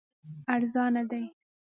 ارزانه 0.53 1.01
دي. 1.09 1.21